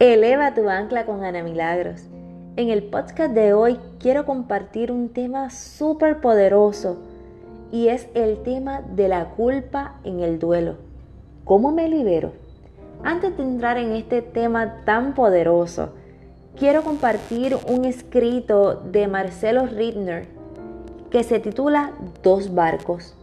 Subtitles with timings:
[0.00, 2.02] Eleva tu ancla con Ana Milagros.
[2.54, 6.98] En el podcast de hoy quiero compartir un tema súper poderoso
[7.72, 10.76] y es el tema de la culpa en el duelo.
[11.44, 12.30] ¿Cómo me libero?
[13.02, 15.88] Antes de entrar en este tema tan poderoso,
[16.56, 20.28] quiero compartir un escrito de Marcelo Rittner
[21.10, 21.90] que se titula
[22.22, 23.16] Dos barcos.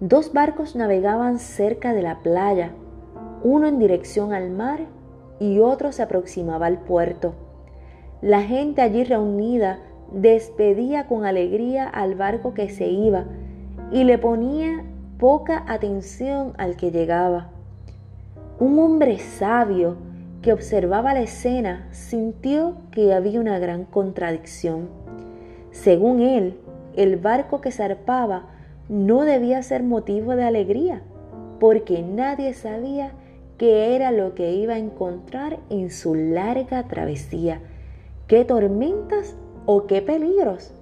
[0.00, 2.70] Dos barcos navegaban cerca de la playa,
[3.42, 4.80] uno en dirección al mar
[5.40, 7.34] y otro se aproximaba al puerto.
[8.20, 9.78] La gente allí reunida
[10.12, 13.24] despedía con alegría al barco que se iba
[13.90, 14.84] y le ponía
[15.18, 17.48] poca atención al que llegaba.
[18.58, 19.96] Un hombre sabio
[20.42, 24.88] que observaba la escena sintió que había una gran contradicción.
[25.70, 26.60] Según él,
[26.96, 28.46] el barco que zarpaba
[28.88, 31.02] no debía ser motivo de alegría,
[31.58, 33.12] porque nadie sabía
[33.58, 37.60] qué era lo que iba a encontrar en su larga travesía,
[38.26, 40.72] qué tormentas o qué peligros.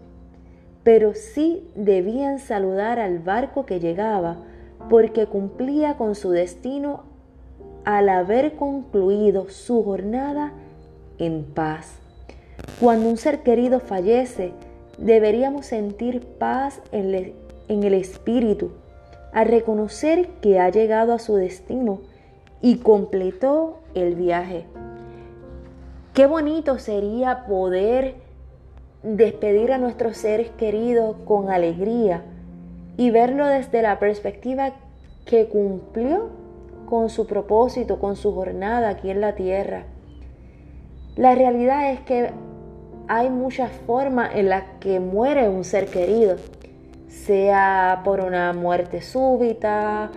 [0.82, 4.38] Pero sí debían saludar al barco que llegaba,
[4.90, 7.04] porque cumplía con su destino
[7.84, 10.52] al haber concluido su jornada
[11.18, 11.98] en paz.
[12.80, 14.52] Cuando un ser querido fallece,
[14.98, 17.14] deberíamos sentir paz en,
[17.84, 18.72] el espíritu,
[19.32, 22.00] al reconocer que ha llegado a su destino
[22.62, 24.64] y completó el viaje.
[26.14, 28.14] Qué bonito sería poder
[29.02, 32.22] despedir a nuestros seres queridos con alegría
[32.96, 34.72] y verlo desde la perspectiva
[35.26, 36.30] que cumplió
[36.86, 39.84] con su propósito, con su jornada aquí en la tierra.
[41.16, 42.30] La realidad es que
[43.08, 46.36] hay muchas formas en las que muere un ser querido,
[47.08, 50.10] sea por una muerte súbita,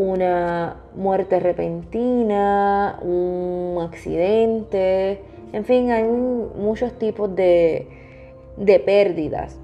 [0.00, 5.20] una muerte repentina, un accidente,
[5.52, 7.86] en fin, hay muchos tipos de,
[8.56, 9.58] de pérdidas.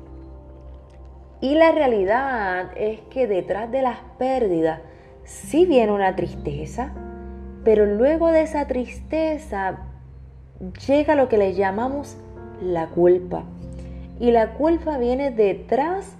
[1.41, 4.80] Y la realidad es que detrás de las pérdidas
[5.25, 6.92] sí viene una tristeza,
[7.64, 9.78] pero luego de esa tristeza
[10.86, 12.19] llega lo que le llamamos
[12.60, 13.44] la culpa.
[14.20, 16.14] Y la culpa viene detrás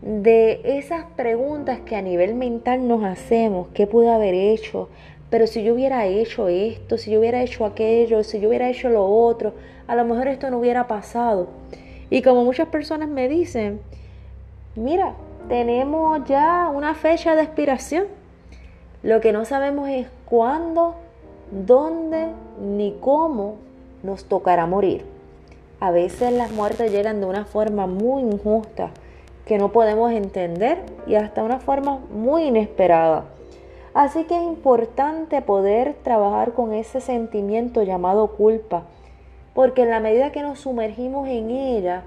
[0.00, 4.88] de esas preguntas que a nivel mental nos hacemos, ¿qué pude haber hecho?
[5.30, 8.88] Pero si yo hubiera hecho esto, si yo hubiera hecho aquello, si yo hubiera hecho
[8.88, 9.52] lo otro,
[9.86, 11.48] a lo mejor esto no hubiera pasado.
[12.10, 13.80] Y como muchas personas me dicen,
[14.76, 15.14] mira,
[15.48, 18.06] tenemos ya una fecha de expiración.
[19.02, 20.94] Lo que no sabemos es cuándo,
[21.50, 22.28] dónde
[22.60, 23.56] ni cómo
[24.02, 25.04] nos tocará morir.
[25.80, 28.90] A veces las muertes llegan de una forma muy injusta
[29.48, 33.24] que no podemos entender y hasta una forma muy inesperada.
[33.94, 38.82] Así que es importante poder trabajar con ese sentimiento llamado culpa,
[39.54, 42.02] porque en la medida que nos sumergimos en ella,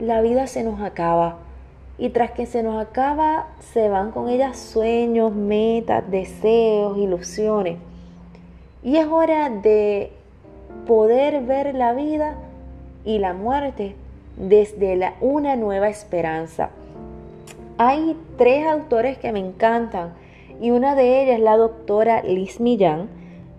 [0.00, 1.38] la vida se nos acaba.
[1.98, 7.78] Y tras que se nos acaba, se van con ella sueños, metas, deseos, ilusiones.
[8.82, 10.10] Y es hora de
[10.88, 12.34] poder ver la vida
[13.04, 13.94] y la muerte
[14.36, 16.70] desde la, una nueva esperanza.
[17.78, 20.14] Hay tres autores que me encantan
[20.60, 23.08] y una de ellas es la doctora Liz Millán,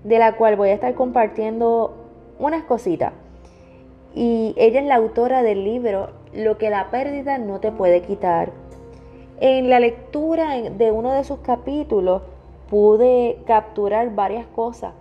[0.03, 1.93] de la cual voy a estar compartiendo
[2.39, 3.13] unas cositas.
[4.15, 8.51] Y ella es la autora del libro Lo que la pérdida no te puede quitar.
[9.39, 12.21] En la lectura de uno de sus capítulos
[12.69, 14.93] pude capturar varias cosas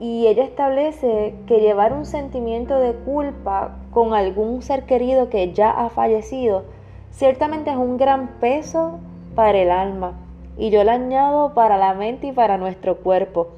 [0.00, 5.70] y ella establece que llevar un sentimiento de culpa con algún ser querido que ya
[5.70, 6.64] ha fallecido
[7.10, 8.98] ciertamente es un gran peso
[9.34, 10.14] para el alma
[10.56, 13.48] y yo le añado para la mente y para nuestro cuerpo.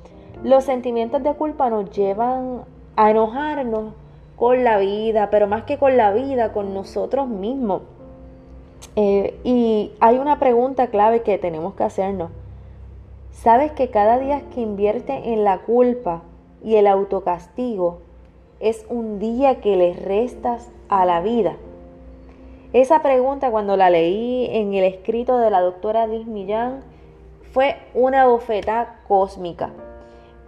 [0.43, 2.63] Los sentimientos de culpa nos llevan
[2.97, 3.95] a enojarnos
[4.37, 7.83] con la vida, pero más que con la vida, con nosotros mismos.
[8.97, 12.31] Eh, y hay una pregunta clave que tenemos que hacernos.
[13.31, 16.23] ¿Sabes que cada día que invierte en la culpa,
[16.65, 17.99] y el autocastigo
[18.61, 21.57] es un día que le restas a la vida?
[22.73, 26.81] Esa pregunta cuando la leí en el escrito de la doctora Liz Millán
[27.53, 29.71] fue una bofeta cósmica,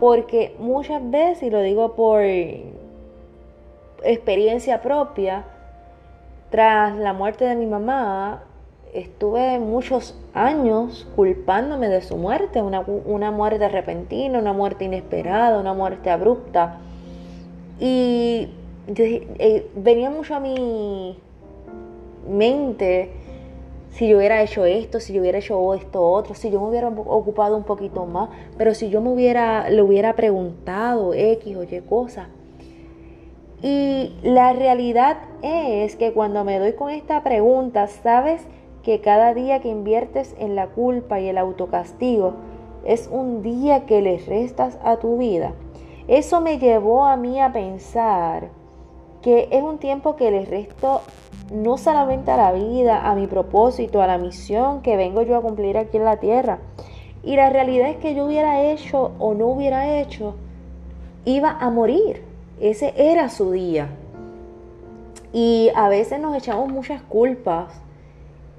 [0.01, 2.23] porque muchas veces, y lo digo por
[4.03, 5.45] experiencia propia,
[6.51, 8.45] tras la muerte de mi mamá,
[8.95, 16.11] estuve muchos años culpándome de su muerte, una, muerte repentina, una muerte inesperada, una muerte
[16.11, 16.79] abrupta.
[17.81, 18.49] Y
[18.87, 21.19] eh, venía mucho a mi
[22.29, 23.11] mente
[23.91, 26.89] si yo hubiera hecho esto, si yo hubiera hecho esto otro, si yo me hubiera
[26.89, 31.81] ocupado un poquito más, pero si yo me hubiera, le hubiera preguntado X o Y
[31.89, 32.29] cosas.
[33.63, 38.43] Y la realidad es que cuando me doy con esta pregunta, sabes
[38.85, 42.35] que cada día que inviertes en la culpa y el autocastigo
[42.85, 45.55] es un día que le restas a tu vida.
[46.07, 48.51] Eso me llevó a mí a pensar
[49.23, 51.01] que es un tiempo que le resto
[51.51, 55.43] no solamente a la vida, a mi propósito, a la misión que vengo yo a
[55.43, 56.59] cumplir aquí en la tierra.
[57.23, 60.35] Y la realidad es que yo hubiera hecho o no hubiera hecho,
[61.25, 62.23] iba a morir.
[62.61, 63.89] Ese era su día.
[65.33, 67.84] Y a veces nos echamos muchas culpas.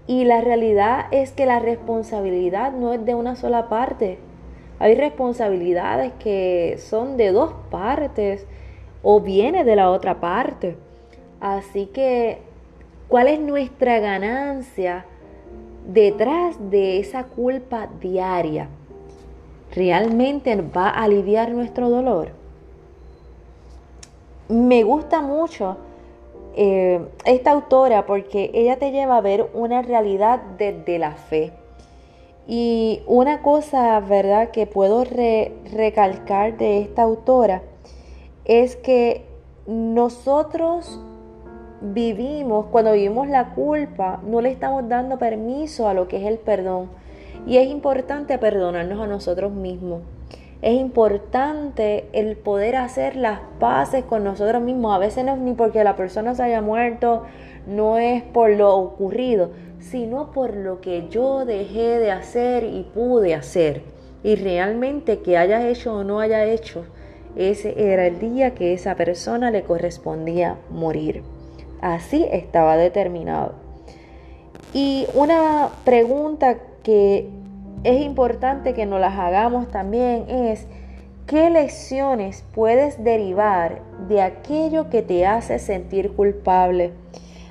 [0.08, 4.20] Y la realidad es que la responsabilidad no es de una sola parte.
[4.78, 8.46] Hay responsabilidades que son de dos partes
[9.02, 10.78] o viene de la otra parte.
[11.40, 12.40] Así que,
[13.08, 15.06] ¿cuál es nuestra ganancia
[15.88, 18.68] detrás de esa culpa diaria?
[19.74, 22.30] ¿Realmente va a aliviar nuestro dolor?
[24.50, 25.78] Me gusta mucho
[26.56, 31.52] eh, esta autora porque ella te lleva a ver una realidad desde la fe.
[32.48, 37.64] Y una cosa, ¿verdad?, que puedo recalcar de esta autora
[38.46, 39.26] es que
[39.66, 41.02] nosotros
[41.82, 46.38] vivimos, cuando vivimos la culpa, no le estamos dando permiso a lo que es el
[46.38, 46.90] perdón.
[47.48, 50.02] Y es importante perdonarnos a nosotros mismos.
[50.62, 54.96] Es importante el poder hacer las paces con nosotros mismos.
[54.96, 57.24] A veces no es ni porque la persona se haya muerto,
[57.68, 63.36] no es por lo ocurrido, sino por lo que yo dejé de hacer y pude
[63.36, 63.84] hacer.
[64.24, 66.86] Y realmente que haya hecho o no haya hecho,
[67.36, 71.22] ese era el día que esa persona le correspondía morir.
[71.82, 73.54] Así estaba determinado.
[74.74, 77.30] Y una pregunta que
[77.86, 80.68] es importante que nos las hagamos también es,
[81.28, 86.94] ¿qué lecciones puedes derivar de aquello que te hace sentir culpable?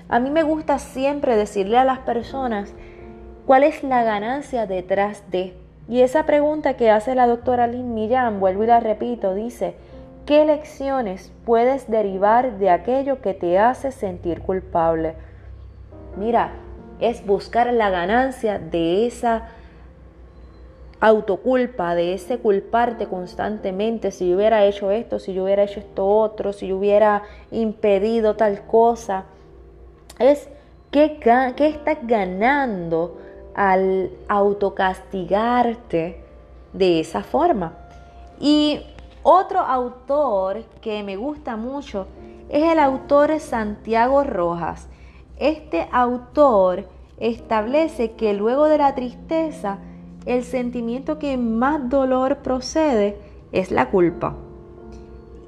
[0.09, 2.75] A mí me gusta siempre decirle a las personas
[3.47, 5.55] cuál es la ganancia detrás de
[5.89, 9.75] y esa pregunta que hace la doctora Lynn Millán, vuelvo y la repito, dice,
[10.27, 15.15] ¿qué lecciones puedes derivar de aquello que te hace sentir culpable?
[16.17, 16.53] Mira,
[17.01, 19.51] es buscar la ganancia de esa
[21.05, 26.07] autoculpa, de ese culparte constantemente, si yo hubiera hecho esto, si yo hubiera hecho esto
[26.07, 29.25] otro, si yo hubiera impedido tal cosa.
[30.19, 30.49] Es
[30.91, 31.19] qué,
[31.57, 33.19] qué estás ganando
[33.55, 36.25] al autocastigarte
[36.73, 37.75] de esa forma.
[38.41, 38.81] Y
[39.23, 42.07] otro autor que me gusta mucho
[42.49, 44.89] es el autor Santiago Rojas.
[45.39, 49.81] Este autor establece que luego de la tristeza,
[50.27, 53.17] el sentimiento que más dolor procede
[53.53, 54.35] es la culpa.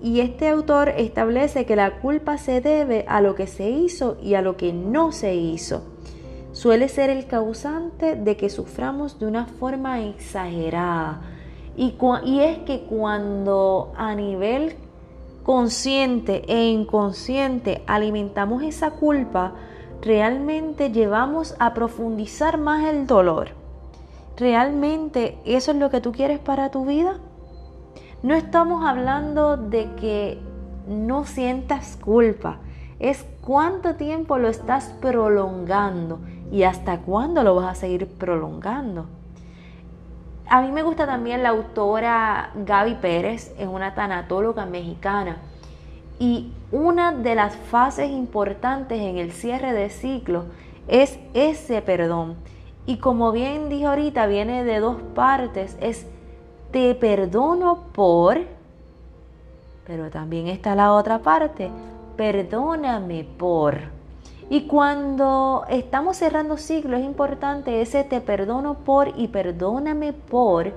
[0.03, 4.35] Y este autor establece que la culpa se debe a lo que se hizo y
[4.35, 5.83] a lo que no se hizo
[6.57, 11.21] suele ser el causante de que suframos de una forma exagerada.
[11.77, 14.75] Y, y es que cuando a nivel
[15.43, 19.53] consciente e inconsciente alimentamos esa culpa,
[20.01, 23.51] realmente llevamos a profundizar más el dolor.
[24.37, 27.19] ¿Realmente eso es lo que tú quieres para tu vida?
[28.23, 30.39] No estamos hablando de que
[30.87, 32.59] no sientas culpa,
[32.99, 36.21] es cuánto tiempo lo estás prolongando
[36.51, 39.07] y hasta cuándo lo vas a seguir prolongando.
[40.49, 45.39] A mí me gusta también la autora Gaby Pérez, es una tanatóloga mexicana.
[46.19, 50.45] Y una de las fases importantes en el cierre de ciclo
[50.89, 52.37] es ese perdón.
[52.87, 55.77] Y como bien dije ahorita, viene de dos partes.
[55.81, 56.07] Es
[56.71, 58.39] te perdono por,
[59.87, 61.71] pero también está la otra parte,
[62.17, 63.79] perdóname por.
[64.49, 70.73] Y cuando estamos cerrando ciclo es importante ese te perdono por y perdóname por,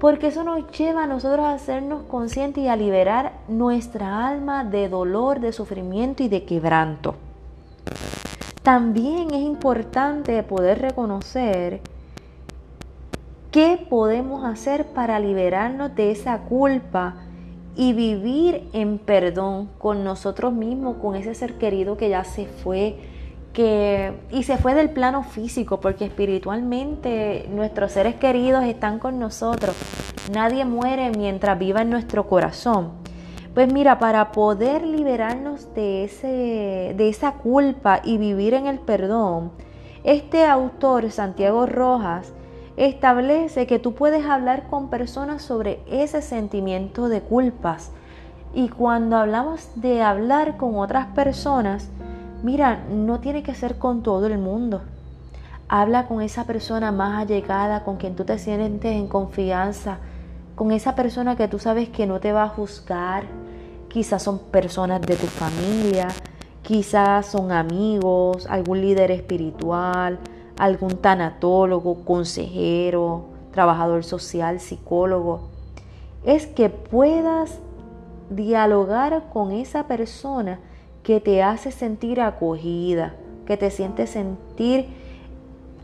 [0.00, 4.88] porque eso nos lleva a nosotros a hacernos conscientes y a liberar nuestra alma de
[4.88, 7.14] dolor, de sufrimiento y de quebranto.
[8.62, 11.80] También es importante poder reconocer
[13.50, 17.16] qué podemos hacer para liberarnos de esa culpa
[17.74, 22.98] y vivir en perdón con nosotros mismos, con ese ser querido que ya se fue,
[23.52, 29.74] que y se fue del plano físico, porque espiritualmente nuestros seres queridos están con nosotros.
[30.32, 33.01] Nadie muere mientras viva en nuestro corazón.
[33.54, 39.52] Pues mira, para poder liberarnos de, ese, de esa culpa y vivir en el perdón,
[40.04, 42.32] Este autor, Santiago Rojas,
[42.78, 47.92] establece que tú puedes hablar con personas sobre ese sentimiento de culpas.
[48.54, 51.90] Y cuando hablamos de hablar con otras personas,
[52.42, 54.80] mira, no tiene que ser con todo el mundo.
[55.68, 59.98] Habla con esa persona más allegada, con quien tú te sientes en confianza,
[60.54, 63.41] con esa persona que tú sabes que no te va a juzgar.
[63.92, 66.08] Quizás son personas de tu familia,
[66.62, 70.18] quizás son amigos, algún líder espiritual,
[70.58, 75.50] algún tanatólogo, consejero, trabajador social, psicólogo,
[76.24, 77.58] es que puedas
[78.30, 80.58] dialogar con esa persona
[81.02, 84.86] que te hace sentir acogida, que te siente sentir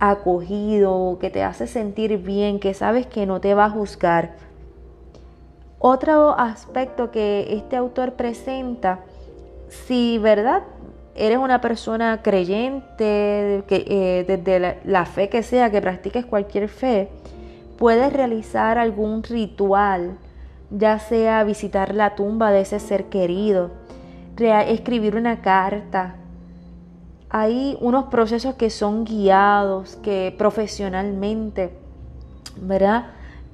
[0.01, 4.37] acogido, que te hace sentir bien, que sabes que no te va a juzgar.
[5.81, 9.01] Otro aspecto que este autor presenta,
[9.69, 10.65] si verdad
[11.15, 17.11] eres una persona creyente, que, eh, desde la, fe que sea, que practiques cualquier fe,
[17.77, 20.19] puedes realizar algún ritual,
[20.71, 23.71] ya sea visitar la tumba de ese ser querido,
[24.37, 26.17] escribir una carta.
[27.31, 31.71] Hay unos procesos que son guiados, que profesionalmente,
[32.57, 33.07] ¿verdad?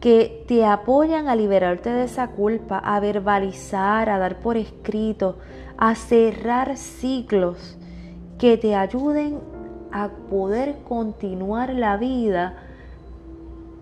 [0.05, 5.39] Que te apoyan a liberarte de esa culpa, a verbalizar, a dar por escrito,
[5.79, 7.79] a cerrar ciclos
[8.39, 9.41] que te ayuden
[9.93, 12.59] a poder continuar la vida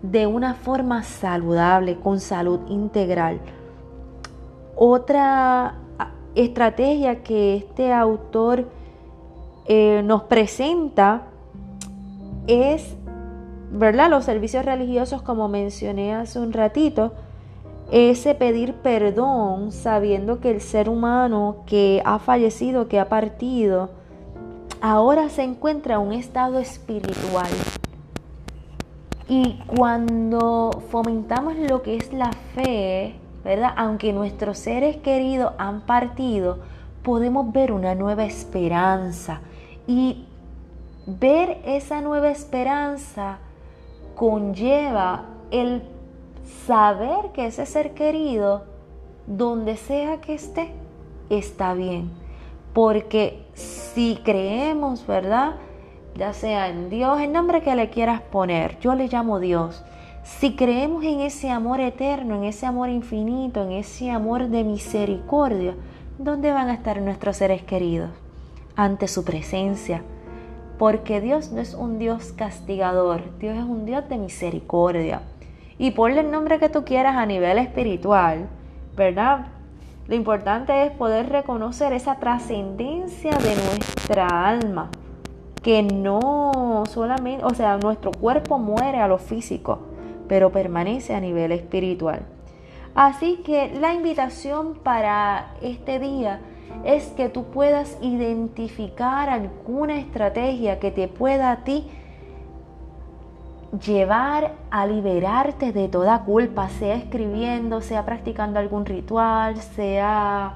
[0.01, 3.41] de una forma saludable, con salud integral.
[4.77, 5.75] Otra
[6.35, 8.69] estrategia que este autor
[9.65, 11.23] eh, nos presenta
[12.47, 12.95] es,
[13.73, 14.09] ¿verdad?
[14.09, 17.13] Los servicios religiosos, como mencioné hace un ratito,
[17.91, 23.89] ese pedir perdón sabiendo que el ser humano que ha fallecido, que ha partido,
[24.79, 27.49] ahora se encuentra en un estado espiritual.
[29.27, 33.73] Y cuando fomentamos lo que es la fe, ¿verdad?
[33.75, 36.59] Aunque nuestros seres queridos han partido,
[37.01, 39.41] podemos ver una nueva esperanza.
[39.87, 40.25] Y
[41.07, 43.39] ver esa nueva esperanza
[44.15, 45.83] conlleva el
[46.65, 48.63] saber que ese ser querido,
[49.27, 50.71] donde sea que esté,
[51.29, 52.11] está bien.
[52.73, 55.55] Porque si creemos, ¿verdad?
[56.15, 59.83] Ya sea en Dios, el nombre que le quieras poner, yo le llamo Dios.
[60.23, 65.75] Si creemos en ese amor eterno, en ese amor infinito, en ese amor de misericordia,
[66.17, 68.09] ¿dónde van a estar nuestros seres queridos?
[68.75, 70.03] Ante su presencia.
[70.77, 75.21] Porque Dios no es un Dios castigador, Dios es un Dios de misericordia
[75.77, 78.47] y ponle el nombre que tú quieras a nivel espiritual,
[78.95, 79.47] ¿verdad?
[80.07, 84.89] Lo importante es poder reconocer esa trascendencia de nuestra alma,
[85.61, 89.79] que no solamente, o sea, nuestro cuerpo muere a lo físico,
[90.27, 92.25] pero permanece a nivel espiritual.
[92.95, 96.41] Así que la invitación para este día
[96.83, 101.87] es que tú puedas identificar alguna estrategia que te pueda a ti
[103.85, 110.55] llevar a liberarte de toda culpa, sea escribiendo, sea practicando algún ritual, sea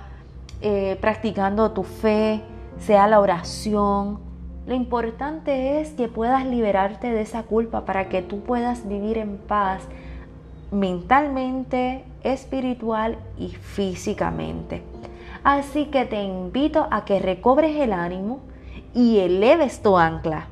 [0.62, 2.41] eh, practicando tu fe,
[2.79, 4.19] sea la oración.
[4.67, 9.38] Lo importante es que puedas liberarte de esa culpa para que tú puedas vivir en
[9.38, 9.81] paz
[10.71, 14.83] mentalmente, espiritual y físicamente.
[15.48, 18.42] Así que te invito a que recobres el ánimo
[18.94, 20.50] y eleves tu ancla.